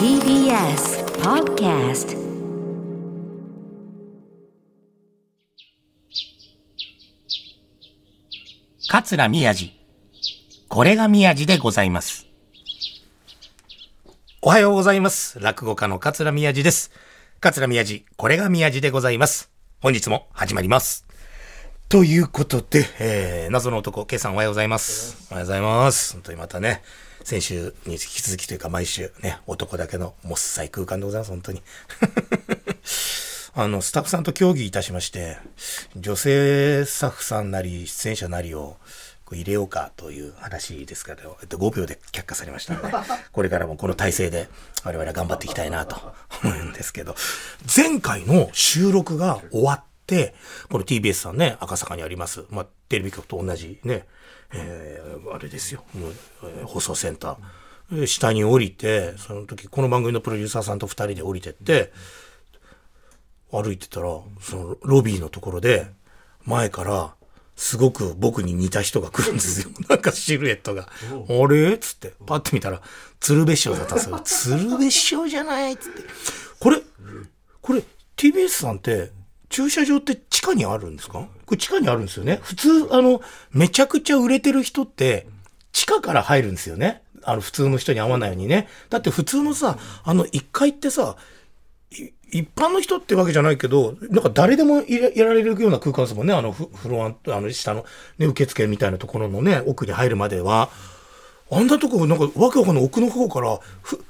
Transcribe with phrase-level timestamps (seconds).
[0.00, 2.16] TBS Podcast
[8.88, 9.78] 桂宮治。
[10.68, 12.26] これが宮治でございます。
[14.40, 15.38] おはようございます。
[15.38, 16.92] 落語家の桂宮治です。
[17.40, 19.50] 桂宮治、これが宮治でございます。
[19.82, 21.04] 本日も始まります。
[21.90, 25.28] ということで、えー、謎の男、ケイさんおはようございます。
[25.30, 26.14] おはようございます。
[26.14, 26.80] 本当にまたね、
[27.24, 31.62] 先週に引き続きというか毎週ね、男だけのもっさい空間でございます、本当に。
[33.54, 35.38] あの、スタッフさんと協議いたしまして、
[35.96, 38.76] 女性スタッフさんなり、出演者なりを
[39.32, 42.92] 入れようかという話ですけど、えっと、5秒で却下されましたので、
[43.32, 44.48] これからもこの体制で
[44.84, 47.14] 我々は頑張っていきたいなと思うんですけど、
[47.74, 50.34] 前回の収録が終わって、
[50.68, 54.06] この TBS さんね、赤坂にあります、まあ、テレビ局と同じね、
[54.52, 55.84] えーあれですよ、
[56.42, 58.00] えー放送センター。
[58.00, 61.92] で下に降りて、その時、この番組のプロデューサーさんと二人で降りてって、
[63.52, 64.08] 歩いてたら、
[64.40, 65.86] そのロビーのところで、
[66.44, 67.14] 前から、
[67.56, 69.70] すごく僕に似た人が来るんですよ。
[69.88, 70.88] なんかシルエットが。
[70.88, 71.76] あれ？
[71.78, 72.80] つって、パッて見たら、
[73.18, 74.20] 鶴瓶師匠だったんですよ。
[74.24, 75.76] 鶴瓶師匠じゃない？
[75.76, 76.02] つって。
[76.60, 76.80] これ、
[77.60, 77.82] これ、
[78.16, 79.10] TBS さんって、
[79.50, 81.28] 駐車場って地下にあるんですか？
[81.44, 82.38] これ地下にあるんですよね。
[82.42, 83.20] 普通、あの、
[83.52, 85.26] めちゃくちゃ売れてる人って、
[85.72, 87.02] 地下から入るんですよね。
[87.24, 88.68] あの、普通の人に会わないようにね。
[88.88, 91.16] だって普通のさ、あの、1階ってさ、
[92.32, 96.32] 一般の人ってわけじゃないけど、なんか誰でもいられるような空間ですもんね。
[96.32, 97.84] あのフフロア、あの下の
[98.18, 100.70] ね、受付みたいなところのね、奥に入るまでは。
[101.52, 103.58] あんなとこ、なんかわけわかんない奥の方から、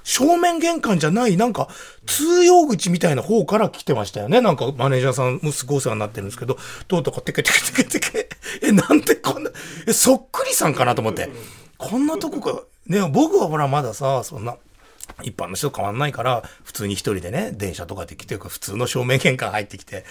[0.05, 1.69] 正面玄関じゃない、なんか
[2.07, 4.41] 通用口みたいな方から来てましたよね。
[4.41, 8.29] なんかマネージャーさんもすごいお世話になってるんですけど、どうとかテケテケテケテケ。
[8.63, 9.51] え、なんでこんな、
[9.87, 11.31] え、そっくりさんかなと思って。
[11.79, 14.57] こんなとこか、ね、僕はほらまださ、そんな、
[15.23, 20.05] 一般の人と変わんないから、普通に一人でね、電車とかで来て、普通の正面玄関入ってきて、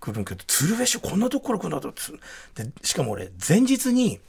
[0.00, 1.92] 来るけど、鶴瓶師匠こんなとこから来るんだと。
[2.62, 4.20] で、しかも俺、前日に、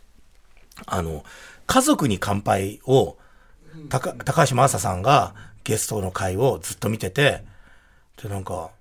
[0.86, 1.24] あの、
[1.68, 3.18] 家族に乾杯を、
[3.90, 4.14] 高
[4.48, 5.34] 橋真麻さんが
[5.64, 7.44] ゲストの会をずっと見てて、
[8.22, 8.72] で、なんか、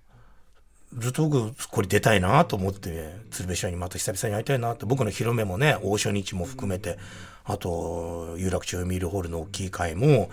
[0.97, 6.99] ずっと僕、これ出たいなと思って、鶴瓶師匠にまた久々に会いたいなって、僕の広めもね、大初日も含めて、
[7.45, 10.31] あと、有楽町ミールホールの大きい会も、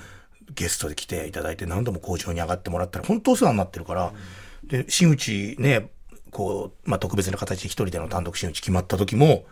[0.53, 4.13] ゲストで来ていただいて、何度も工場に上がってもらったら、本当お世話になってるから、
[4.63, 5.89] で、真打ちね、
[6.31, 9.45] こう、まあ、特別な形で一人での単独真打ち決まった時も、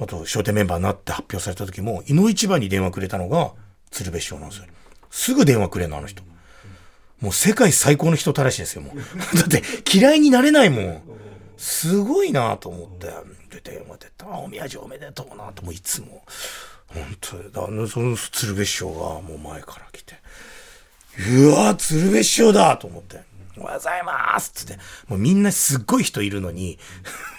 [0.00, 3.52] あと、商店メンバーになって発表された時も、井の一番に電話くれたのが、
[3.90, 4.66] 鶴瓶師匠なんですよ。
[5.10, 6.22] すぐ電話くれんの、あの人。
[7.20, 8.96] もう世界最高の人たらしですよ、もう。
[9.36, 11.02] だって、嫌いになれないもん。
[11.56, 13.06] すごいなと思って。
[13.60, 14.26] で、電話出た。
[14.26, 16.22] あ、お宮治おめでとうなと、もういつも。
[16.86, 17.50] 本当に。
[17.54, 20.14] あの、その鶴瓶師匠がもう前から来て。
[21.30, 23.20] うわ鶴瓶師匠だと思って。
[23.60, 24.78] おはようございますつって。
[25.08, 26.78] もうみんなすっごい人いるのに、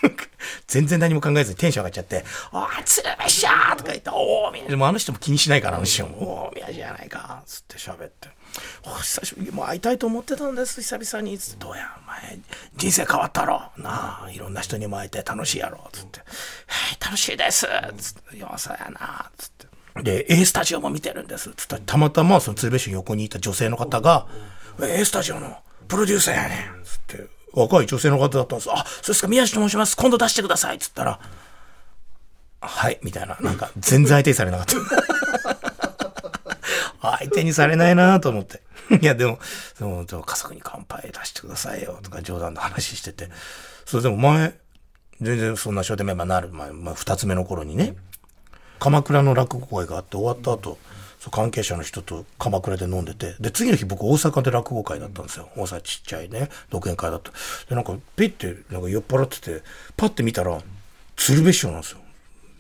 [0.67, 3.47] 全然何も考えずにテンション上がっちゃって、おー、鶴瓶師匠
[3.77, 4.69] とか言って、おー、宮治。
[4.69, 6.45] でもあの人も気にしないから、あの人も。
[6.47, 8.29] おー、宮治じゃないかつって喋って。
[8.83, 11.37] お久しぶり、もう会いたいと思ってたんです、久々に。
[11.37, 12.39] つって、どうや、お前、
[12.75, 13.71] 人生変わったろ？
[13.77, 15.87] なあ、いろんな人にも会えて楽しいやろ。
[15.91, 16.25] つって、は
[16.99, 17.67] い、楽しいです。
[17.97, 19.29] つって、いや、そやな。
[19.37, 20.03] つって。
[20.03, 21.51] で、A スタジオも見てるんです。
[21.55, 24.27] つった、たまたまその鶴瓶師匠横にいた女性の方が、
[24.81, 25.57] A スタジオの
[25.89, 26.83] プロデューサーやねん。
[26.85, 28.69] つって、若い女性の方だったんです。
[28.71, 29.97] あ、そうですか、宮治と申します。
[29.97, 30.79] 今度出してください。
[30.79, 31.19] つったら、
[32.61, 33.37] はい、みたいな。
[33.41, 34.75] なんか、全然相手にされなかった。
[37.17, 38.61] 相手にされないなと思って。
[39.01, 39.39] いや、でも、
[39.77, 43.29] その、家族に乾杯出してくださいよ、とか冗談の話してて。
[43.85, 44.53] それでも前、
[45.21, 47.95] 全然そんな商店メンバーになる前、まあ、二つ目の頃にね、
[48.79, 50.77] 鎌倉の落語会があって終わった後、
[51.29, 55.49] 関係者の人と鎌倉で飲んでて、で、次の日僕大阪で落語会だったんですよ。
[55.55, 57.31] 大阪ちっちゃいね、独演会だった。
[57.69, 59.63] で、なんか、ピッて、なんか酔っ払ってて、
[59.97, 60.59] パッて見たら、
[61.15, 61.99] 鶴瓶師匠なんですよ。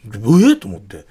[0.05, 1.05] でええと思って、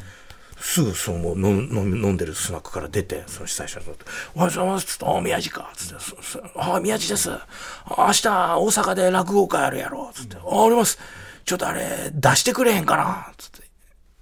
[0.61, 3.91] すぐそのもう飲ん飲飲んでるスナックから出て、その主催者と、
[4.35, 7.31] おはようございますつって、ああ、宮治かつって、そそあ、宮治です。
[7.31, 7.47] あ
[7.87, 10.99] 明日大阪で落語会あるやろつって、あ、あります。
[11.45, 13.68] ちょっとあれ、出してくれへんかなつって。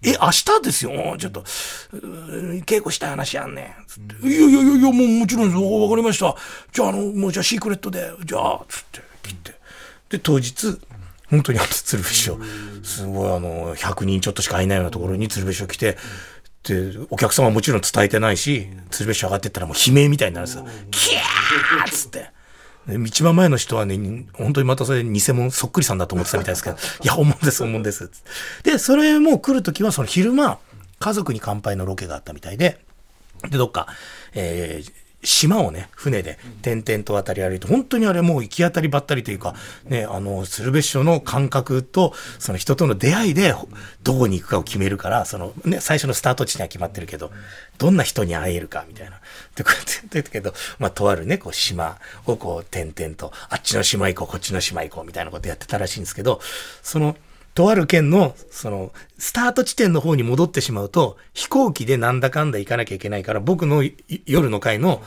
[0.02, 1.16] え、明日ですよ。
[1.18, 3.86] ちょっと、稽古したい話やんねん。
[3.86, 4.28] つって。
[4.28, 5.56] いやいやいやいや、もうもちろんです。
[5.56, 6.36] わかりました。
[6.72, 9.54] じゃあ、あの、もうじゃあシークレットで、じゃあ、つって切って。
[10.10, 10.78] で、当日、
[11.28, 12.38] 本当にあの鶴瓶師匠、
[12.84, 15.96] すごいあの、100人ちょっとしかいないようなところに鶴瓶師匠来て、
[16.62, 20.66] で、お客様もちろん伝えてないし、鶴瓶師匠上がってったらもう悲鳴みたいになるんですよ。
[20.90, 22.35] キャーつって。
[22.88, 28.10] で一番前の人はね、本当にまたそれ偽物そっくりさんだと思ってたみたいですけど、 いや、本物です、本物です。
[28.62, 30.58] で、それも来るときは、その昼間、
[30.98, 32.80] 家族に乾杯のロケがあったみたいで、
[33.50, 33.88] で、どっか、
[34.34, 43.54] えー島をね、船で点々と渡り歩いて、本当にあれもう行き当たりばったりというか、ね、あの、鶴瓶師匠の感覚と、その人との出会いで、
[44.02, 47.32] どこに行くかを決めるから、そのね、最初のスタート地には決まってるけど、
[47.78, 49.20] どんな人に会えるか、みたいな。
[49.56, 56.40] で、こうやって言ってたけど、まあ、とあるね、こう、島をこう、点々と、あっちの島行こう、こっちの島行こう、みたいなことやってたらしいんですけど、
[56.82, 57.16] その、
[57.56, 63.82] とある県の、その、スタート地点の方に戻ってしまうと、飛行機でなんだかんだ行かなきゃいけないから、僕の
[64.26, 65.02] 夜の会の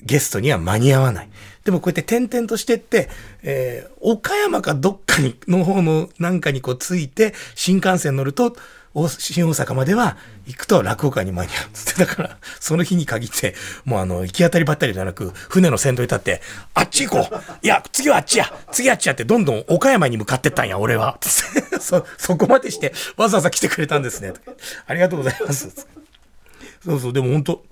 [0.00, 1.28] ゲストには間に合わない。
[1.64, 3.08] でもこうやって点々としてって、
[3.42, 8.56] えー、岡山かどっかに、の方のなんかにこうついて、新幹線乗ると、
[8.94, 10.16] 新大阪までは
[10.46, 13.54] 行くと落語会に間に合うっつって、だから、その日に限って、
[13.84, 16.42] もうあの、行き当たりばったりではなく、船の先頭に立って、
[16.74, 21.18] あっち行こういや、次はあっちや次はあっちやって、どんどん岡山に向かってったんや、俺は。
[21.80, 24.34] そ、そこまでして、わざわざ来てくれたんですね。
[24.86, 25.86] ありがとうございます。
[26.84, 27.64] そうそう、でも本当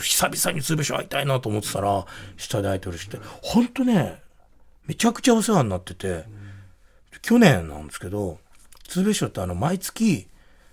[0.00, 2.06] 久々に鶴瓶師匠会いたいなと思ってたら、
[2.36, 4.22] 下で会いてるして、ほんとね、
[4.86, 6.24] めちゃくちゃお世話になってて、
[7.22, 8.38] 去年なんですけど、
[8.88, 10.26] 鶴瓶師匠ってあの、毎月、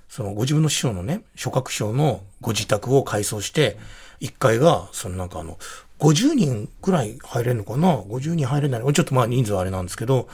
[0.09, 3.77] そのご自分の師匠のね、諸閣師匠のご自宅を改装して、
[4.21, 5.57] 1階が、そのなんかあの、
[5.99, 8.81] 50人くらい入れるのかな ?50 人入れない。
[8.81, 10.27] ちょっとまあ人数はあれなんですけど、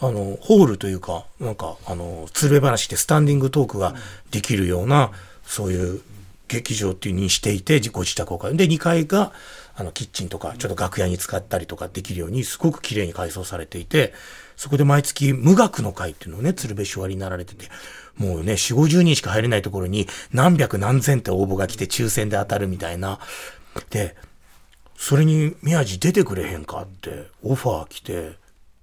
[0.00, 3.94] あの、ホールというか、なんか、あの、鶴瓶話でスタンディングトークが
[4.30, 5.10] できるような、
[5.44, 6.00] そういう
[6.46, 8.56] 劇場っていうにしていて、ご自宅を買う。
[8.56, 9.32] で、2階が、
[9.74, 14.14] あの、キッチンとか、ちょっと楽屋に使ったりとかできるように、すごく綺麗に改装されていて、
[14.58, 17.68] そこで毎月無学の会っていうのをね、鶴瓶師匠になられてて、
[18.16, 23.20] もうね、4、50人しか入れないところに何百何千って応募が来て抽選で当たるみたいな。
[23.90, 24.16] で、
[24.96, 28.32] それに宮地出てくれへんかってオファー来て、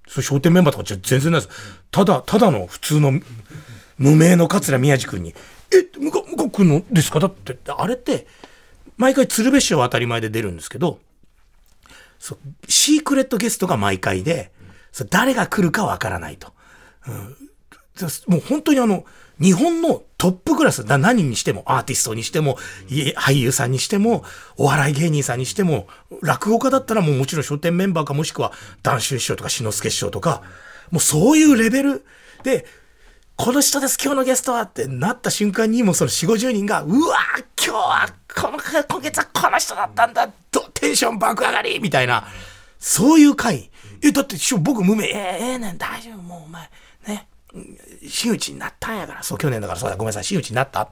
[0.08, 1.82] それ商店メンバーとかじゃ全然ないです。
[1.92, 3.12] ただ、ただの普通の
[3.98, 5.36] 無名の桂宮治君に、
[5.74, 7.20] え、向こう、向こう来るのですか？
[7.20, 8.28] だって、あれって、
[8.96, 11.00] 毎回鶴瓶師匠は当たり前で出るんですけど、
[12.18, 12.38] そう
[12.70, 14.55] シークレットゲストが毎回で、
[15.04, 16.54] 誰が来るかわからないと。
[17.08, 19.06] うん、もう本当にあの、
[19.42, 22.58] 日本のトップクラス、何にしても、アーティストにしても、
[23.18, 24.24] 俳優さんにしても、
[24.56, 25.88] お笑い芸人さんにしても、
[26.22, 30.42] 落語家だったらもうもちろん書店メンバーかもしくは、談春師匠とか志の輔師匠とか、
[30.92, 32.06] もうそういうレベル
[32.44, 32.66] で、
[33.36, 37.18] この人です、今日のゲストはってなった瞬間に、もうその4、50人が、うわ
[37.62, 40.30] 今日は、この、今月はこの人だったんだ、
[40.74, 42.26] テンション爆上がりみたいな、
[42.80, 43.70] そういう回。
[44.06, 45.16] え、だって、僕無名、えー、
[45.54, 46.70] えー、ねん、大丈夫、もうお前、
[47.08, 47.28] ね、
[48.08, 50.90] 真打ちになったんやから、そう、去年だからそうだ、ごめんなさい、真打ちになった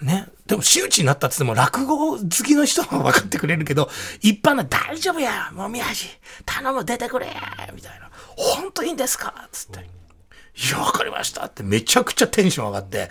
[0.00, 0.26] ね。
[0.46, 3.88] でも、真打ちになったって言っても、落語好きの人は分かってくれるけど、
[4.20, 6.08] 一般の大丈夫や、もう宮治、
[6.44, 7.28] 頼む、出てくれ
[7.72, 8.10] みたいな。
[8.36, 9.48] 本当いいんですか？
[9.52, 9.80] つって。
[9.80, 13.10] いや、わかりましたってめちゃくちゃテンション上がって、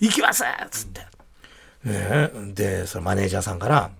[0.00, 1.06] 行きますつって。
[1.84, 3.90] ねで、そのマネージャーさんから、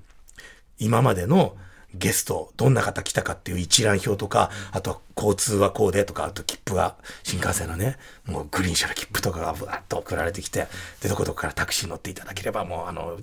[0.79, 1.57] 今までの
[1.95, 10.69] ゲスト、どんな方来たかっていう一覧表とか、あと交通はこうでとか、あと切符が、新幹線のね、もうグリーン車の切符とかがぶわっと送られてきて、
[11.01, 13.19] で、どこどこからタクシー乗っていただければ、もうあの、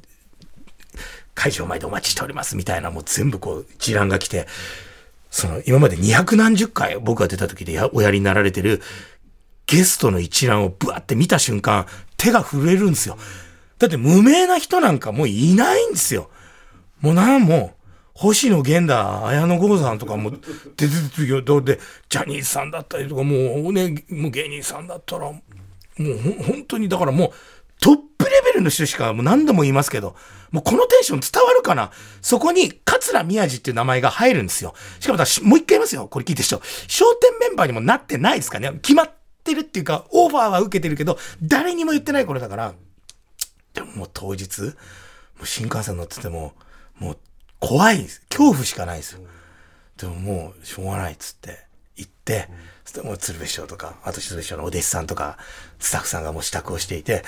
[1.34, 4.48] 会場前でお待ちしておりますみたいな、もう全部こう一覧が来て、
[5.32, 8.82] その、今まで二百何十回僕が出た時でおやりになられてる
[9.68, 11.86] ゲストの一覧をブワって見た瞬間、
[12.18, 13.18] 手が震えるんですよ。
[13.78, 16.30] だって無名な人なんかもういないんですよ。
[17.02, 17.76] もうなんも、
[18.20, 20.38] 星野源だ、綾野剛さんとかも出
[20.76, 21.42] てるよ。
[21.42, 25.42] どうで、ジャニーズさんだったりとか、もうね、もう芸人さんだったら、も
[26.00, 27.32] う本当に、だからもう、
[27.80, 30.18] トップレベルの人しかもう何度も言いますけど、
[30.52, 31.92] もうこのテンション伝わるかな？
[32.22, 34.74] そこに、桂宮治っていう名前が入るんですよ。
[35.00, 36.10] しかももう一回言いますよ。
[36.10, 36.62] これ聞いてる人。
[36.90, 38.70] 商店メンバーにもなってないですかね？
[38.82, 39.12] 決まっ
[39.46, 42.74] てるっていうか、オファーは受けてるけど、誰にも言ってない頃だから、
[43.74, 44.68] でももう当日、も
[45.44, 46.54] う新幹線乗ってても、
[46.98, 47.18] もう
[47.60, 49.22] 怖いんです恐怖しかないですよ。
[49.98, 51.60] でももう、しょうがないっつって、
[51.98, 52.48] 行って、
[52.86, 55.38] そてもう鶴瓶師匠とか、あと鶴瓶師匠のお弟子さんとか、
[55.78, 57.24] スタッフさんがもう支度をしていて、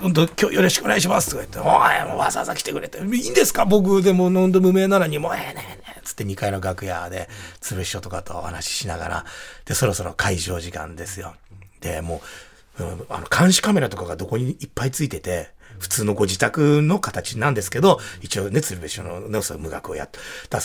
[0.00, 3.64] 本当今日よろしくお願いしますとか言って、おい、もうわざわざ来てくれて、いいんですか？
[3.64, 7.28] 僕でも飲んで無名なのに、もうええねえねえ、つって2階の楽屋で、
[7.60, 9.24] 鶴瓶師匠とかとお話ししながら、
[9.64, 11.34] で、そろそろ会場時間ですよ。
[11.80, 12.22] で、も
[12.78, 20.10] う、あの、監視カメラとかがどこにいっぱいついてて、普通のご自宅の形なんですけど、一応ね、鶴瓶師匠のね、その無学をやっ
[20.48, 20.60] た。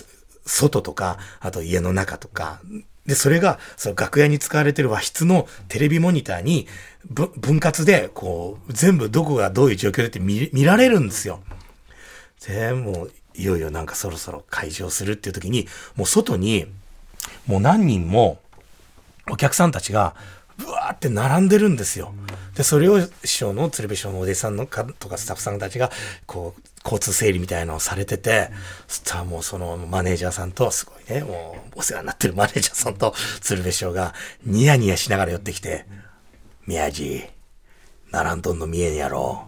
[0.45, 2.61] 外とか、あと家の中とか、
[3.05, 6.67] で、それが、その楽屋に使われてる和室のテレビモニターに、
[7.09, 11.41] 分割で、こう、全部どこがどういう状況でって見見られるんですよ。
[12.45, 16.65] で、もう、いよいよなんかそろそろ開場するっていう時に、もう外に、
[17.45, 18.39] もう何人も、
[19.29, 20.15] お客さんたちが、
[20.57, 22.13] ブワーって並んでるんですよ。
[22.55, 25.91] で、それを師匠の鶴瓶師匠のお弟子さんのかとかスタッフさんたちが、
[26.25, 28.49] こう、交通整理みたいなのをされてて、
[28.87, 35.85] そしたらもうそのマネージャーさんと、すごいね、もうお世話になってるマネージャーさんと鶴瓶師匠がニヤニヤしながら寄ってきて、
[36.65, 37.27] 宮地、
[38.11, 39.47] 並んどんの見えんやろ。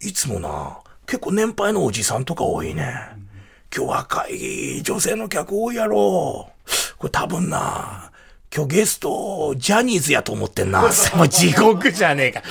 [0.00, 2.92] いつもな、結構年配のおじさんとか多いね。
[3.74, 6.50] 今日若い女性の客多いやろ。
[6.98, 8.10] これ多分な、
[8.56, 10.80] 今日ゲスト、ジャニーズやと思ってんな。
[11.16, 12.42] もう地獄じゃねえか。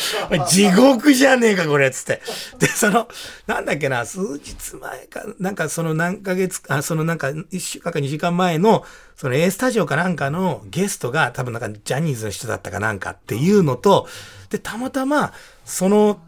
[0.48, 2.22] 地獄じゃねえか、これ、つって。
[2.60, 3.08] で、その、
[3.48, 14.10] なんだっけな、数日前か、なんかその何ヶ月、あ、そのなんか一週間か二時間前の、その A スタジオかなんかのゲストが多分なんかジャニーズの人だったかなんかっていうのと、
[14.50, 15.32] で、たまたま、
[15.64, 16.20] その、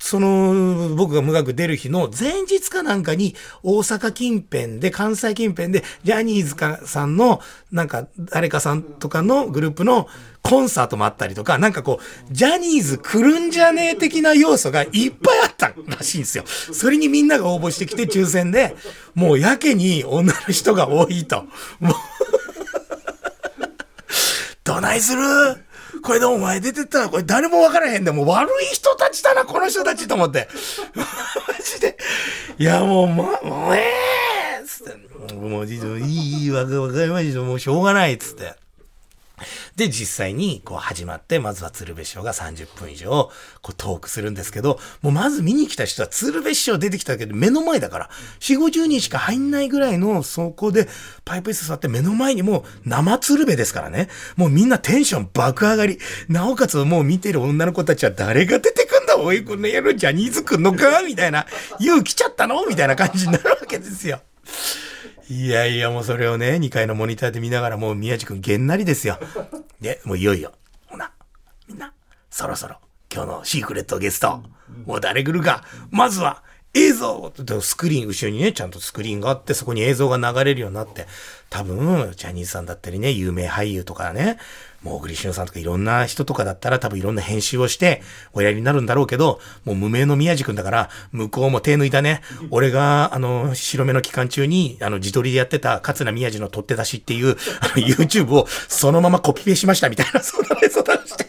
[0.00, 7.40] その、僕が無学出る日の前日かなんかに、大阪近辺で、関西近辺で、ジャニーズかさんの、
[7.72, 10.06] なんか、誰かさんとかのグループの
[10.42, 16.44] コンサートもあったりとか、なんかこう、ジャニーズ来るんじゃねえ的な要素がいっぱいあったらしいんですよ。
[16.46, 18.76] それにみんなが応募してきて抽選で、
[19.14, 21.44] もうやけに女の人が多いと。
[21.80, 21.94] もう
[24.64, 25.20] どないする？
[26.08, 30.48] これでお前出てったら、これ誰も分からへんで、もう悪い人たちだな、この人たちと思って。
[30.96, 31.04] マ
[31.62, 31.98] ジで。
[32.56, 33.92] いや、もう、ま、もう、え
[34.58, 34.94] えー、つっ
[35.30, 35.34] て。
[35.34, 37.40] もう、いい、いい、わかりました。
[37.40, 38.54] もうしょうがない、つって。
[39.76, 43.30] で、実際にこう始まって、まずは鶴瓶師匠が30分以上
[43.62, 50.88] こうトークするんですけど、もうまず見に来た人は鶴瓶師匠出てきたけど目の前だから、4、50人しか入んないぐらいのそこで
[51.24, 54.08] パイプ椅子座って目の前にもう生鶴瓶ですからね。
[54.36, 55.98] もうみんなテンション爆上がり。
[56.28, 61.46] なおかつもう見てる女の子たちは誰が出てくんだおい、この野郎ジャニーズくんのかみたいな。
[61.78, 62.66] 勇気ちゃったの？
[62.66, 64.20] みたいな感じになるわけですよ。
[65.30, 69.18] いやいや、もうそれをね、2階のモニターで見ながら、もう宮地君げんなりですよ。
[69.80, 70.52] で、 もういよいよ、
[70.86, 71.12] ほな、
[71.68, 71.92] みんな、
[72.30, 72.78] そろそろ、
[73.12, 74.42] 今日のシークレットゲスト、
[74.86, 76.42] もう誰来るか、まずは、
[76.74, 81.06] 映像スクリーン、後ろにね、ちゃんとスクリーンがあって、そこに映像が流れるようになって、
[81.48, 84.38] 多分、ジャニーズさんだったりね、有名俳優とかね、
[84.82, 88.00] もう小栗旬さんとかいろんな人とかだったら多分いろんな編集をして
[88.32, 92.20] おやりになるんだろうけど、もう無名の宮地君だから、向こうも手抜いたね。
[92.50, 101.27] 俺が、あの、白目の期間中に、あの、自撮りでやってた桂宮治の取って出しっていう、あの、YouTube をそのままコピペしましたみたいな、そんな映像出して。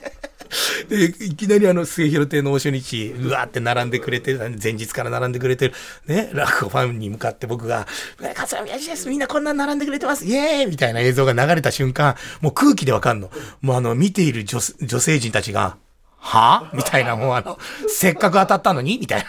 [0.88, 5.74] で、いきなりあの、末広亭の大初日、うわーって並んでくれてる、前日から並んでくれてる、
[6.08, 7.88] ね、落語ファンに向かって僕が、
[8.36, 13.30] 桂宮治です、みんなこんな並んでくれてます、イエーイみたいな映像が流れた瞬間、もう空気でわかんの。
[13.62, 15.78] もうあの、見ている女女性陣たちが、
[16.18, 16.70] は？
[16.74, 18.98] みたいな、もうあの、せっかく当たったのに？
[18.98, 19.26] みたいな。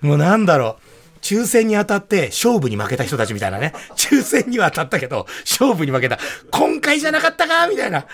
[0.00, 0.82] もうなんだろう。
[1.20, 3.72] 抽選に当たって勝負に負けた人たちみたいなね。
[3.96, 6.18] 抽選には当たったけど、勝負に負けた。
[6.50, 7.68] 今回じゃなかったか？
[7.68, 8.06] みたいな。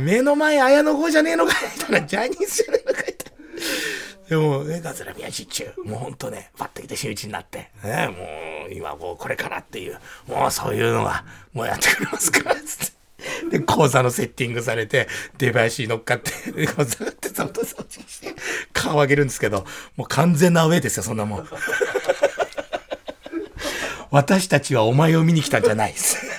[0.00, 2.00] 目の前綾野剛じゃねえのかみたいな。
[2.06, 4.28] ジャニーズじゃねえのかみたいな。
[4.28, 12.94] でも、ね、桂宮治中、もうほんとね、パッと来て真打ちになって、ね、もう、今もうこれからっていう、もうそういうのが、もうやってくれますから、つって。
[13.50, 15.08] で、講座のセッティングされて、
[15.38, 16.30] 出囃子に乗っかって、
[16.66, 18.34] 講座ってざっと掃除して、
[18.72, 21.48] 顔上げるんですけど、もう完全なアウェイですよ、そんなもん。
[24.10, 26.33] 私たちはお前を見に来たんじゃないです。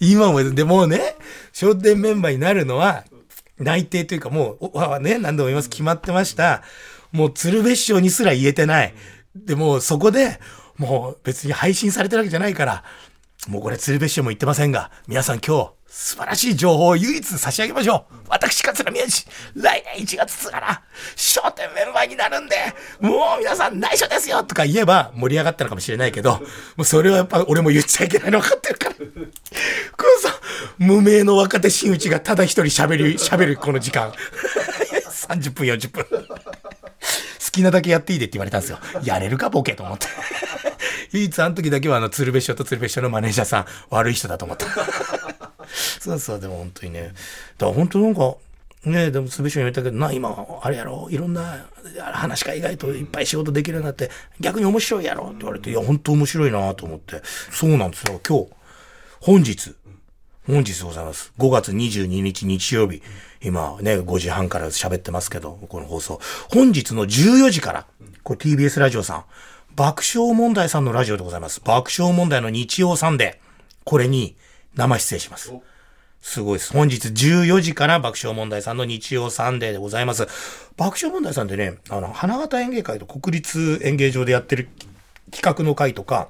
[0.00, 1.16] 今も、でもね、
[1.60, 3.04] 笑点メンバーになるのは、
[3.58, 6.62] 内定というかもう、はね、何度も言います、決まってました。
[7.12, 8.94] もう鶴瓶師匠にすら言えてない。
[9.34, 10.40] でもそこで、
[10.76, 12.84] もう別に配信されてるわけじゃないから、
[13.48, 18.14] もうこれ鶴瓶師匠も言ってませんが、皆さん今日、素晴らしい情報を唯一差し上げましょう。
[18.28, 19.26] 私、桂宮治、
[19.56, 20.82] 来年1月2日から、
[21.16, 22.56] 商店メンバーになるんで、
[23.00, 26.40] もう皆さん内緒ですよとか言えば盛り上がったのかもしれないけど、も
[26.78, 28.94] うそれはやっぱ俺も言っちゃいけないの分かってるから。
[28.94, 29.10] この
[30.30, 30.40] さ、
[30.76, 34.12] 無名の若手真打ちがただ一人喋る、喋るこの時間。
[35.08, 36.04] 30分、40分。
[36.04, 38.78] 好きなだけやっていいでって言われたんですよ。
[39.02, 40.06] やれるか、ボケと思って。
[41.12, 44.66] 唯一あの時だけはあの、鶴瓶師匠と鶴瓶師匠のマネージャーさん、悪い人だと思った。
[45.72, 47.12] そうそう、でも本当にね。
[47.56, 48.36] だから本当なんか、
[48.84, 51.66] ねでも、すべしに言ったけど、な、今、あれやろ、いろんな
[52.12, 54.10] 話が意外といっぱい仕事できるようになって、
[54.40, 57.22] 逆に面白いやろって言われて、いや、本当面白いなと思って。
[57.50, 58.48] そうなんですよ、今日、
[59.20, 59.74] 本日、
[60.46, 61.32] 本日ございます。
[61.38, 63.02] 5月22日日曜日。
[63.42, 66.20] 今ね、5時半から喋ってますけど、この放送。
[66.50, 67.86] 本日の14時から、
[68.22, 69.24] これ TBS ラジオさん、
[69.76, 71.60] 爆笑問題さんのラジオでございます。
[71.60, 73.48] 爆笑問題の日曜サンデー。
[73.84, 74.36] これに
[74.78, 75.52] 生出演します。
[76.20, 76.72] すごいです。
[76.72, 80.26] 本日14時から爆笑問題さんの日曜サンデーでございます。
[80.76, 84.68] 爆笑問題さんでね、あの、花形演芸会と国立演芸場でやってる
[85.32, 86.28] 企画の会とか、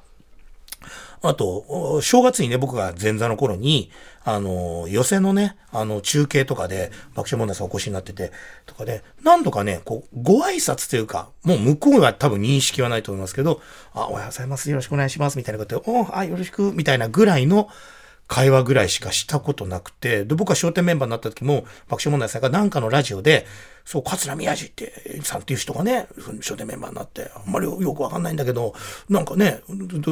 [1.20, 3.90] あと、正月にね、僕が前座の頃に、
[4.24, 8.30] あの、寄席のね、あの、中継とかで、爆笑問題さんお越しになってて、
[8.66, 13.60] とかで、何度かね、こう、ご挨拶というか、もう向こうは多分認識はないと思いますけど、
[13.94, 17.68] あ、おはようございます、よろしくお願いします、みたいなことで、おあ、よろしく、みたいなぐらいの、
[18.28, 23.46] 会話ぐらいしかしたことなくて、で、僕は笑点メンバーになった時も、爆笑問題さんがなんかのラジオで、
[23.86, 28.74] そう、桂宮治って、さんっていう人がね、笑点メンバーになって、あんまりよくわかんないんだけど、
[29.08, 29.62] なんかね、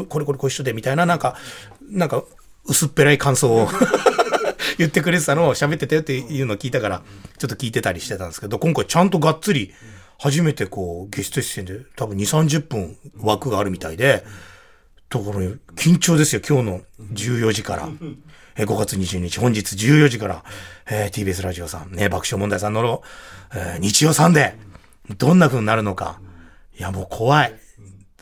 [0.09, 1.37] これこれこう一緒で、みたいな、なんか、
[1.91, 2.25] なんか、
[2.65, 3.69] 薄っぺらい感想を
[4.79, 7.03] 言ってくれてたのを喋ってたよっていうのを聞いたから、
[7.39, 9.75] ちょっと聞いてたりしてたんですけど、今回ちゃんとがっつり、
[10.19, 14.25] 初めてこう、ゲスト出演で多分2、30分枠があるみたいで、
[15.09, 15.41] ところ、
[15.77, 16.81] 緊張ですよ、今日の
[17.13, 17.89] 14時から。
[18.59, 20.45] え5月22日、本日14時から、
[20.91, 23.03] えー、TBS ラジオさん、ね、爆笑問題さんの、
[23.55, 24.57] えー、日曜さんで、
[25.19, 26.21] どんな風になるのか。
[26.79, 27.55] いや、もう怖い。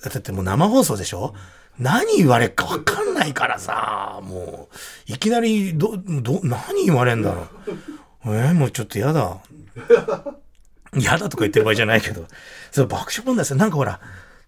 [0.03, 1.35] だってもう生放送でしょ？
[1.79, 4.69] 何言われるかわかんないからさ、も
[5.09, 7.49] う、いきなり、ど、ど、何言われんだろ
[8.27, 8.35] う。
[8.37, 9.39] えー、もうちょっと嫌だ。
[10.97, 12.27] 嫌だとか言ってる場合じゃないけど。
[12.71, 14.01] そう、爆笑問題さん、なんかほら、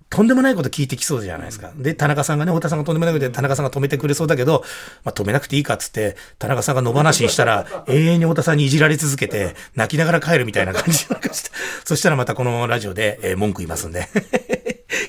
[0.08, 1.72] とんでもないこと聞いてきそうじゃないですか。
[1.76, 4.62] で、田中さんがね、太田さんがとんでもないことで、田中さんが止めてくれそうだけど、
[5.04, 11.50] まあ、止めなくていいかっつって、田中さんが野放しにしたら、 永遠に太田さんにいじられ続けて、泣きながら帰るみたいな感じなんかして、
[11.84, 14.08] そしたらまたこのラジオで、えー、文句言いますんで。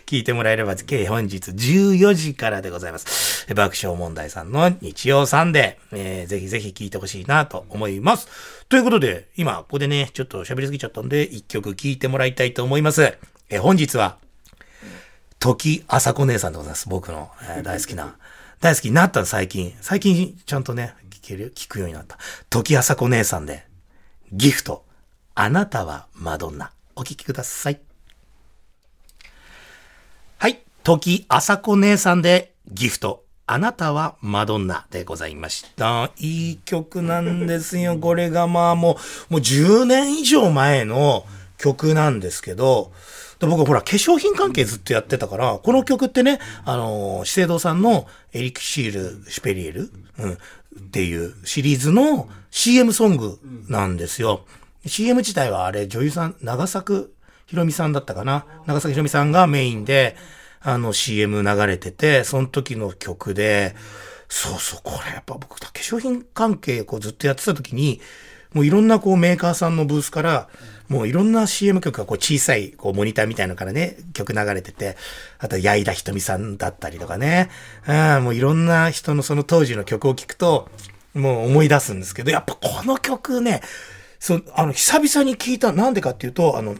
[0.08, 3.46] 聞いてもらえれば、計本日14時からでございます。
[3.54, 8.28] 爆笑問題さんの日曜サンデー、えー、ぜひぜひ聞いてほしいなと思います。
[8.70, 13.18] ということで、今、ここでね、ちょっと喋りすぎちゃったんで、一曲聞いてもらいたいと思います。
[13.50, 14.18] えー、本日は、
[15.40, 16.90] 時あさこ姉さんでございます。
[16.90, 18.16] 僕の、えー、大好きな。
[18.60, 19.76] 大好きになった最近。
[19.82, 22.18] 最近ちゃんとね、聞ける、聞くようになった。
[22.50, 23.66] 時あさこ姉さんで、
[24.32, 24.84] ギフト。
[25.36, 26.72] あなたはマドンナ。
[26.96, 27.80] お聞きください。
[30.40, 30.62] はい。
[30.84, 33.28] 時あさこ姉さんで、ギフト。
[33.50, 36.12] あなたはマドンナでございました。
[36.18, 37.96] いい曲なんですよ。
[38.02, 38.98] これがまあも
[39.30, 41.26] う、もう10年以上前の
[41.58, 42.92] 曲なんですけど、
[43.40, 48.94] で僕ほら、化粧品関係ずっとやってたから、この曲ってね、あの、資生堂さんのエリクシー
[49.26, 50.38] ル・シュペリエル、うん、っ
[50.92, 54.46] ていうシリーズの CM ソングなんですよ。
[54.86, 57.14] CM 自体はあれ、女優さん、長作
[57.46, 58.46] ひろみさんだったかな？
[58.66, 60.16] 長作ひろみさんがメインで、
[60.60, 63.76] あの CM 流れてて、その時の曲で、
[64.30, 68.02] そうそう、これやっぱ僕、化粧品関係こうずっとやってた時に、
[68.54, 70.50] もういろんなこうメーカーさんのブースから、
[70.90, 74.96] もういろんな CM 曲がこう小さいこうモニターみたいなのからね、曲流れてて、
[75.40, 77.50] あと、矢井田ひとみさんだったりとかね、
[77.88, 80.70] うん、もういろんな人のその当時の曲を聴くと、
[81.14, 83.62] もう思い出すんですけど、やっぱこの曲ね、
[84.20, 86.76] そ、あの、久々に聞いた、なんでかっていうと、あの、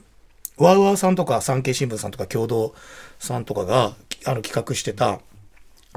[0.58, 2.74] ワウワウさんとか産経新聞さんとか共同
[3.20, 5.20] さんとかが、あの、企画してた、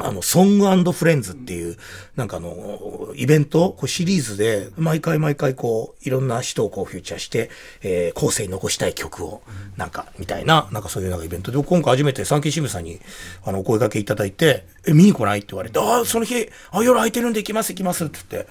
[0.02, 1.76] あの、ソングフレンズっていう、
[2.16, 7.50] なんかあの、イベント、こうシリーズで、毎回毎回こう、いろんな人をこうフューチャーして、
[7.82, 9.42] えー、後世に残したい曲を、
[9.76, 13.00] なんか、みたいな、なんかそういうなんかイベントで、今回初めて産経新聞さんに、
[13.44, 15.38] あの、お声掛けいただいて、え、見に来ない？
[15.38, 18.50] って言われて、ああ、その日、あ、夜空いてるんで行きます、行きますって言って、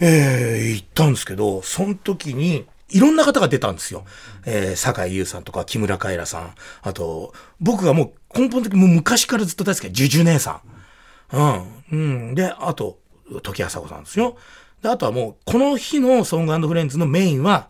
[0.00, 4.04] えー、行ったんですけど、その時に、いろんな方が出たんですよ。
[4.44, 6.54] えー、坂井優さんとか木村カエラさん。
[6.82, 10.60] あと、僕がもう根本的にもう昔からずっと大好きなジュジュ姉さ
[11.32, 11.36] ん。
[11.36, 11.84] うん。
[11.92, 11.96] う
[12.30, 12.34] ん。
[12.34, 12.98] で、あと、
[13.42, 14.36] 時朝子さんですよ。
[14.82, 17.68] で、あとはもう、この日のソングフレンズのメインは、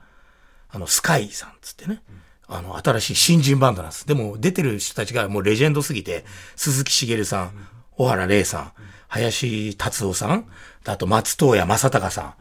[0.71, 2.03] あの、スカイさんつってね。
[2.49, 4.07] あの、新しい新人バンドなんです。
[4.07, 6.25] でも、出てる人たちがもうレジェンドすぎて、
[6.57, 7.53] 鈴木茂さん、
[7.93, 8.73] 小原玲さん、
[9.09, 10.47] 林達夫さん、
[10.87, 12.35] あと松任谷正隆さ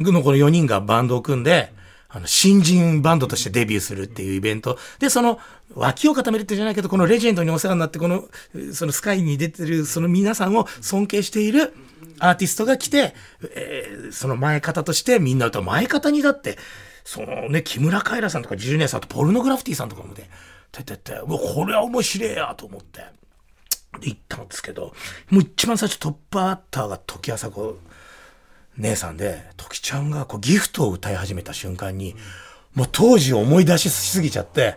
[0.00, 1.72] んのこの4人がバンドを組んで、
[2.08, 4.78] あの、新人バンドとしてデビューするっていうイベント。
[4.98, 5.38] で、その、
[5.74, 8.28] 脇を固めるってじゃないけど、このレジェンドにお世話になって、この、
[8.72, 11.74] そのスカイに出てる、その皆さんを尊敬している
[12.20, 13.14] アーティストが来て、
[13.54, 16.58] えー、その前方としてみんな歌う前方にだって、
[17.04, 20.30] そのね、木村カエラさんとかジュニアさんとポルノグラフィティさんとかもね、
[20.72, 23.00] ててて、うわ、これは面白いやと思って。
[24.00, 24.94] で、行ったんですけど、
[25.30, 27.78] もう一番最初トップバッターが時朝子
[28.78, 32.16] 姉さんで、時ちゃんがこうギフトを歌い始めた瞬間に、
[32.74, 34.76] もう当時を思い出しすぎちゃって、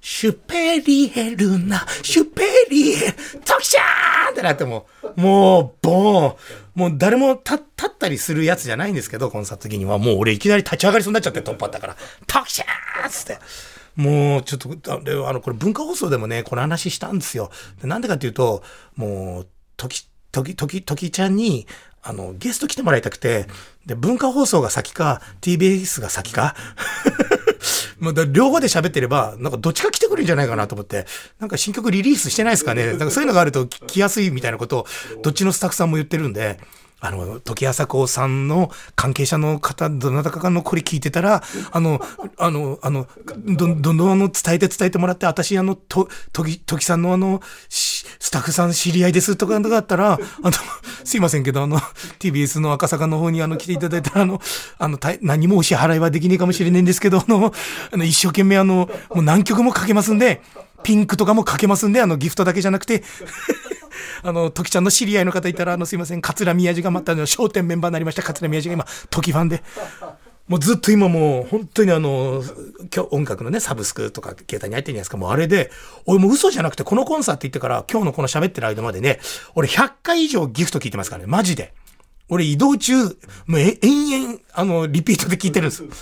[0.00, 3.12] シュペリエルな、シュペリエル、
[3.44, 6.36] トキちゃんってなっても、もう、ボーン。
[6.74, 9.98] もう誰も立ったりするやつじゃないんですけど、コンサート的には。
[9.98, 13.38] もう俺いきなり立ち上がりそうになっちゃって、トップあったから、トキちゃんつって。
[13.96, 17.50] もう、ちょっと、あの、これ文化放送でもね、この話したんですよ。
[17.82, 18.62] なんでかっていうと、
[18.96, 21.66] もう、時、時、時、時ちゃんに、
[22.02, 23.46] あの、ゲスト来てもらいたくて、
[23.86, 26.54] で、文化放送が先か、TBS が先か、
[27.98, 31.06] まあ、両方で喋ってれば、なんかどっちか来てくるんじゃないかなと思って、
[31.38, 32.86] なんか新曲リリースしてないですかね？
[32.86, 34.86] なんかそういうのがあると来やすいみたいなことを、
[35.22, 36.58] どっちのスタッフさんも言ってるんで、
[37.00, 42.00] あの、時朝子さんの関係者の方、どなたかのこれ聞いてたら、あの、
[42.36, 43.06] あの、あの、
[43.46, 50.52] ど、どんどんあの、伝えて伝えてもらって、私、あの、と、時、時さんのあの、スタッフさん知り合いですとかだったら、あの、
[51.04, 51.78] すいませんけど、あの、
[52.18, 54.40] TBS の赤坂の方にあの、来ていただいたら、あの、
[54.78, 57.52] あの、何もお支払いはできねえかもしれないんですけど、あの、
[57.92, 60.42] あの一生懸命あの、もう何曲もかけますんで、
[60.82, 63.02] ピンクとかもかけますんで、あの、ギフトだけじゃなくて、
[64.22, 69.62] あの、時ちゃんの知り合いの方いたら、あの、すいません、桂宮治がまた、の、商店メンバーになりました、桂宮治が今、時ファンで、
[70.48, 72.42] もうずっと今もう、本当にあの、
[72.94, 75.70] 今日音楽のね、サブスクとか携帯に入ってるじゃないですか、もうあれで、
[76.06, 79.20] 俺もう嘘じゃなくて、このコンサート行ってから、今日のこの喋ってる間までね、
[79.54, 81.74] 俺100回以上ギフト聞いてますからね、マジで。
[82.28, 83.04] 俺移動中、
[83.46, 85.84] もう延々、あの、リピートで聞いてるんです。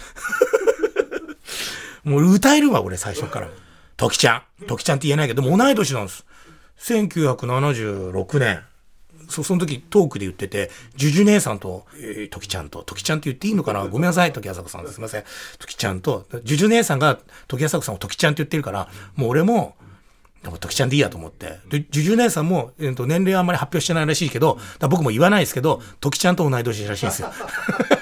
[2.04, 3.48] もう歌えるわ、俺最初から。
[3.98, 4.42] 時ちゃん。
[4.66, 6.24] 時ちゃんって言えないけど、でも同い年なんです。
[6.80, 8.62] 1976年。
[9.28, 13.86] そ、その時トークで言ってて、ジュジュ姉さんと、えー、時ちゃんと、時ちゃんって言っていいのかな？
[13.86, 15.24] ごめんなさい、時あさこさんすいません。
[15.58, 19.76] 時ちゃんと、ジュジュ姉さんが時あさこさんを時ちゃんって言ってるから、もう俺も、
[20.42, 21.58] でも時ちゃんでいいやと思って。
[21.68, 27.32] で、ジュジュ姉さんも、えー、と年齢はあんまり発表してないらしいけど、僕も言わないですけど、時ちゃんと同い年らしいんですよ。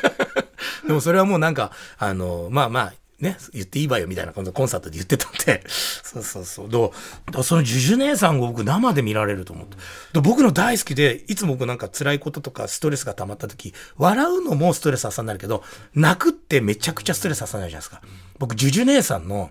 [0.86, 6.68] でもそれはもうなんか、あの、まあまあ、ね、言っていいわよみたいなコンサートで言ってたんで、 そうそうそう。
[6.68, 6.92] ど
[7.34, 10.20] うそのジュジュ姉さんを僕生で見られると思って。
[10.20, 18.02] 僕の大好きで、いつも僕なんか辛いこととかストレスが溜まった時、笑うのもストレス発散になるけど、泣くってめちゃくちゃストレス発散になるじゃないですか。
[18.38, 19.50] 僕、ジュジュ姉さんの、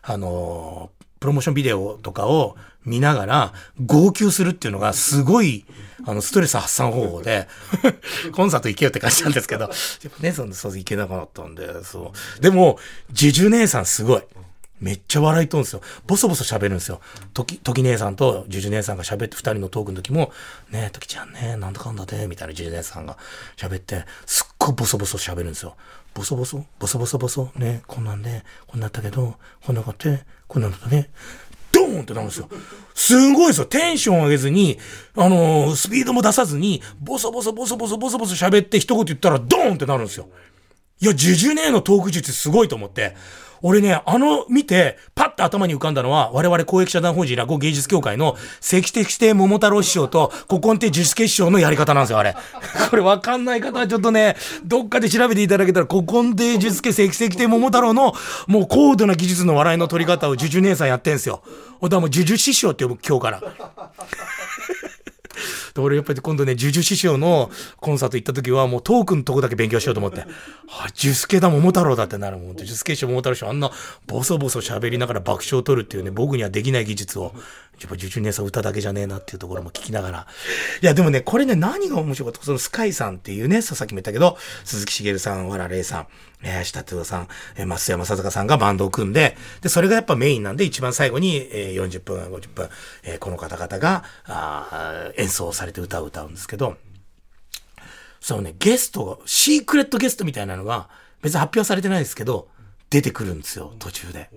[0.00, 0.90] あの、
[1.22, 3.52] プロモーションビデオとかを見ながら、
[3.86, 5.64] 号泣するっていうのがすごい、
[6.04, 7.46] あの、ストレス発散方法で
[8.34, 9.70] コンサート行けよって感じなんですけど、やっ
[10.10, 12.40] ぱね、その、そう行けなかったんで、そう。
[12.40, 12.76] でも、
[13.12, 14.22] ジュジュ姉さんすごい。
[14.80, 15.80] めっちゃ笑いとんですよ。
[16.08, 17.00] ボソボソ喋るんですよ。
[17.34, 20.32] 時、時姉さんとジュジュ姉さんが喋って二人のトークの時も、
[20.70, 23.16] ねえ、時ちゃんね、なんだかんだで、みたいなジュジュ姉さんが
[23.56, 25.76] 喋って、すっごいボソボソ喋るんですよ。
[26.14, 26.64] ボソボソ？
[26.78, 27.50] ボソボソボソ？
[27.54, 31.08] ね、こんなんで、こんなったけど、こんなかって、こんなんだとね、
[31.72, 32.50] ドーンってなるんですよ。
[32.94, 33.64] すごいですよ。
[33.64, 34.78] テンション上げずに、
[35.16, 40.28] あのー、スピードも出さずに、ボソボソボソボソボソボソ喋って一言言ったらドーンってなるんですよ。
[41.00, 43.16] いや、ジュジュネーのトーク術すごいと思って。
[43.62, 52.34] 俺ね、あの、見て、パッと頭に浮かんだのは、我々公益社団法人落語芸術協会の、石的亭桃太郎師匠と、古今亭樹助師匠のやり方なんですよ、あれ。
[52.90, 58.14] これわかんない方はちょっとね、どっかで調べていただけたら、古今亭樹助石石亭桃太郎の、
[58.48, 61.42] もう高度な技術の笑いの取り方をジュジュ姉さんやってんすよ。
[61.82, 63.42] だからもうジュジュ師匠って呼ぶ、今日から。
[65.74, 67.50] で、俺やっぱり今度ね、ジュジュ師匠の
[67.80, 70.24] コンサート行った時はもうトークのとこだけ勉強しようと思って、
[70.68, 72.56] あ、ジュスケだ桃太郎だってなるもん。
[72.56, 73.70] ジュスケ師匠桃太郎師匠あんな
[74.06, 77.34] ボソボソ喋りながら爆笑を取るっていうね、僕にはできない技術を、
[77.82, 80.26] やっぱジュジュ姉さん歌だけじゃねえなっていうところも聞きながら。
[80.80, 86.06] いや、でもね、これね、何が面白かったそのスカイさんっていうね、さっきも言ったけど、鈴木茂さん、わられいさん、
[86.42, 92.68] えー、下手さん、えー、増山さ坂さんがバンドを組んで、で、それがやっぱメインなんで、一番最後に、えー、40分、50分、
[93.04, 96.76] えー、この方々が、あ演奏されて歌を歌うんですけど、
[98.20, 100.88] そのね、ゲスト、シークレットゲストみたいなのが、
[101.22, 102.48] 別に発表されてないですけど、
[102.90, 104.30] 出てくるんですよ、途中で。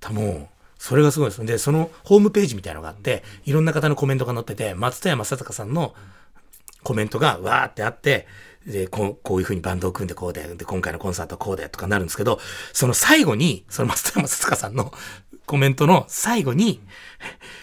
[0.00, 1.44] たも、それがすごいです。
[1.44, 5.94] で、そのホームページみたいなのがあって、いろんな方のコメントが載ってて、松田山正隆さんの
[6.84, 8.26] コメントがわーってあって、
[8.66, 12.38] で、こうこういう風にバンドを組んでこうで、で、今回のコンサートこうでとかなるんですけど、
[12.72, 14.92] その最後に、その松田山ささんの
[15.46, 16.80] コメントの最後に、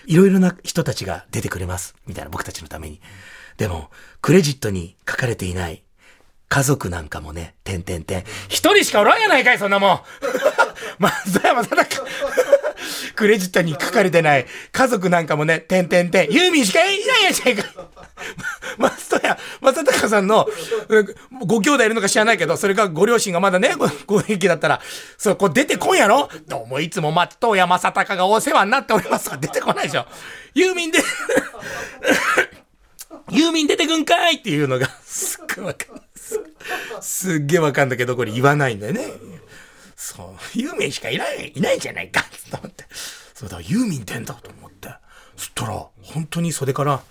[0.08, 1.96] いろいろな人たちが出てくれます。
[2.08, 3.02] みたいな、僕たちのために。
[3.58, 5.86] でも、クレジットに書かれていない
[6.48, 8.24] 家族なんかもね、てんてんてん。
[8.48, 10.02] 一人しかおらんやないかい、そんなもん。
[11.00, 12.05] 松田山さだか。
[13.16, 16.32] クレジットに書かれてない家族なんかもね、てんてんてん。
[16.32, 17.64] ユーミンしかいないやじゃいか。
[18.78, 20.48] 松戸屋、松高さんの、
[21.46, 23.74] ご兄弟いるのか知らないけど、それがご両親がまだね、
[24.06, 24.82] ご元気だったら、
[25.18, 26.30] それこう出てこんやろ？
[26.48, 30.06] どうもいつも松任谷正隆がお世話になっておりますが出てこないでしょ。
[30.54, 31.00] ユーミンで
[33.32, 36.06] ユーミン出てくんかいっていうのが、すっごいわかんない。
[37.02, 39.08] すっげえわかんだけど、これ言わないんだよね。
[40.06, 42.86] そう、ユーミンしかいない、いないじゃないかって思って。
[43.34, 44.90] そうだ、ユーミン出んだと思って。
[45.36, 47.02] そしたら、本当に袖から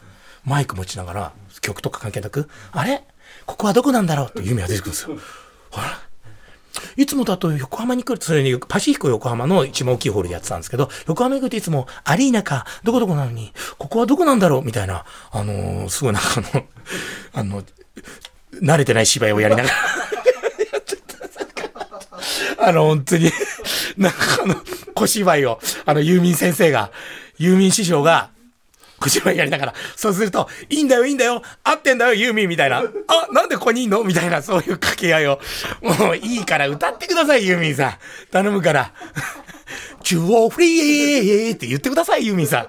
[0.45, 3.03] マイク持ちながら、曲とか関係なく、あれ？
[3.47, 4.29] ここはどこなんだろう？
[4.29, 5.19] ってユーミンが出てくるんですよ。
[5.71, 6.01] ほら。
[6.97, 14.65] いつもだと横浜に来る、それにパシフィコ横浜の一番大きいホールでやってたんですけど、横浜に来るといつもアリーナか、どこどこなのに、ここはどこなんだろう？
[14.65, 16.67] みたいな、あのー、すごいなんかあの、
[17.33, 17.65] あの、
[18.63, 19.77] 慣れてない芝居をやりながら
[22.67, 23.31] あの、本当に
[23.97, 24.57] なんかあの、
[24.95, 26.91] 小芝居を、あの、ユーミン先生が、
[27.39, 28.31] ユーミン師匠が、
[29.01, 32.79] 小芝居やりながら、そうすると、いいんだよ、いいんだよ、合ってんだよ、ユーミンみたいな。
[32.79, 32.83] あ、
[33.33, 34.03] なんでここにいんの？
[34.05, 35.41] みたいな、そういう掛け合いを。
[35.83, 37.95] もういいから歌ってください、ユーミンさん。
[38.31, 38.93] 頼むから。
[40.03, 42.69] 中央フリーって言ってください、ユーミンさん。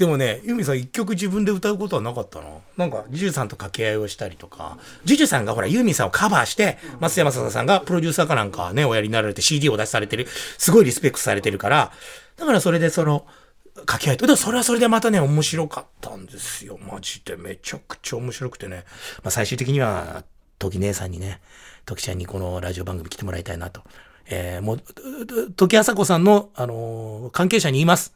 [0.00, 2.46] でもね、ユーミさん一曲自分で歌うことはなかったな。
[2.78, 11.92] なんか、ジュジュさんと掛け合いをしたりとか、ジュジュさんがほら、ユーミンさんをカバーして、松山ささんがプロデューサーかなんかね、おやりになられて CD を出しされてる、すごいリスペクトされてるから、
[12.38, 13.26] だからそれでその、
[13.74, 14.24] 掛け合いと。
[14.24, 16.78] でもそれはそれでまたね、面白かったんですよ。
[16.78, 17.36] マジで。
[17.36, 18.84] めちゃくちゃ面白くてね。
[19.22, 20.24] まあ最終的には、
[20.58, 21.42] 時姉さんにね、
[21.84, 23.82] 時ちゃんにこのラジオ番組来てもらいたいなと。
[24.30, 28.14] えー、もう、時あさこさんの、あのー、関係者に言います。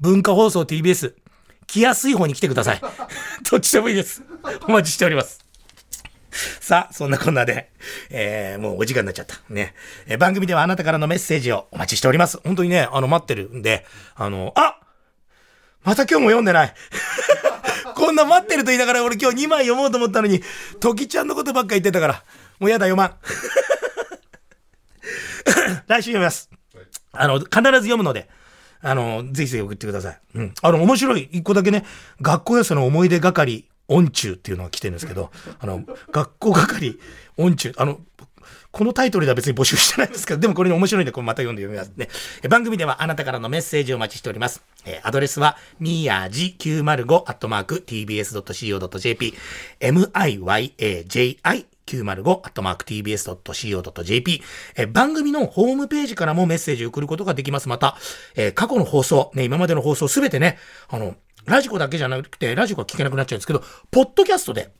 [0.00, 1.14] 文化放送 TBS、
[1.70, 2.80] 来やすい方に来てください。
[3.48, 4.22] どっちでもいいです。
[4.66, 5.38] お待ちしております。
[6.60, 7.70] さあ、そんなこんなで、
[8.10, 9.36] えー、もうお時間になっちゃった。
[9.48, 9.74] ね。
[10.06, 12.40] えー、番組ではあなたからのメッセージをお待ちしております。
[12.42, 14.80] 本当にね、あの、待ってるんで、あの、あ
[15.84, 16.74] また今日も読んでない。
[17.94, 20.42] こんな待ってると言いながら俺今日2枚読もうと思ったのに、
[20.80, 22.24] 時ちゃんのことばっか言ってたから、
[22.58, 23.14] もうやだ読まん。
[25.86, 26.50] 来週読みます。
[27.12, 28.28] あの、必ず読むので、
[28.82, 30.20] あの、ぜひぜひ送ってください。
[30.34, 30.54] うん。
[30.62, 31.84] あの、面白い、一個だけね、
[32.20, 36.98] 学校やその思い出係、音中っていうのが来てるんですけど、あの、学校係、
[37.36, 38.00] 音中、あの、
[38.70, 42.08] このタイトルでは別に募集してないんですけど、でもこれ面白いんで、これまた読んで読みますね。
[42.48, 44.62] 番組ではあなたからのメッセージをお待ちしております。
[44.84, 49.34] えー、アドレスは、みやじ905アットマーク tbs.co.jp、
[49.80, 51.38] miyaji
[51.98, 54.42] 905-tbs.co.jp、
[54.76, 57.68] え番組のホームページからもメッセージを送ることができます。
[57.68, 57.96] また、
[58.36, 64.70] え、過去の放送、ね、今までの放送すべてね、あの、ラジコだけじゃなくて、ラジコは聞けなくなっちゃうんですけど、ポッドキャストで、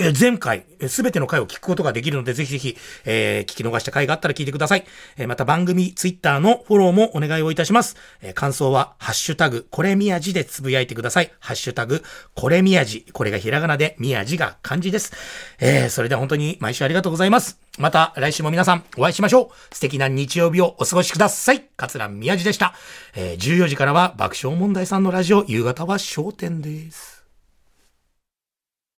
[0.00, 4.84] え前回、すべての回を聞くことができるので、ぜひぜひ、えー、聞き逃した回があったら聞いてください。
[5.16, 7.96] えー、また番組、ツイッターのフォローもお願いをいたします。
[8.22, 11.32] えー、感想は、ハッシュタグ、これみやじでつぶやいてください。
[11.40, 12.02] ハッシュタグ、
[12.34, 13.06] これみやじ。
[13.12, 15.12] これがひらがなで、みやじが漢字です。
[15.58, 17.58] えー、それでは本当に毎週ありがとうございます。
[17.78, 19.74] また来週も皆さんお会いしましょう。
[19.74, 21.64] 素敵な日曜日をお過ごしください。
[21.76, 22.74] 桂宮治でした。
[23.14, 27.17] えー、14時からは爆笑問題さんのラジオ、夕方は焦点です。